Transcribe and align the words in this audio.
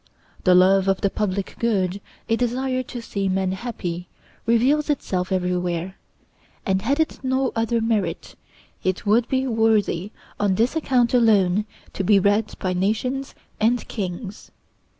The 0.45 0.55
love 0.55 0.87
of 0.87 1.01
the 1.01 1.11
public 1.11 1.57
good, 1.59 2.01
a 2.27 2.35
desire 2.35 2.81
to 2.81 3.03
see 3.03 3.29
men 3.29 3.51
happy, 3.51 4.07
reveals 4.47 4.89
itself 4.89 5.31
everywhere; 5.31 5.95
and 6.65 6.81
had 6.81 6.99
it 6.99 7.19
no 7.23 7.51
other 7.55 7.79
merit, 7.81 8.35
it 8.83 9.05
would 9.05 9.27
be 9.27 9.45
worthy, 9.45 10.09
on 10.39 10.55
this 10.55 10.75
account 10.75 11.13
alone, 11.13 11.65
to 11.93 12.03
be 12.03 12.17
read 12.17 12.55
by 12.57 12.73
nations 12.73 13.35
and 13.59 13.87
kings. 13.87 14.49